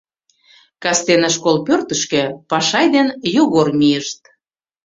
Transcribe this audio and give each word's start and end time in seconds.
Кастене 0.83 1.29
школ 1.35 1.57
пӧртышкӧ 1.67 2.23
Пашай 2.49 2.87
ден 2.95 3.07
Йогор 3.35 3.67
мийышт. 3.79 4.19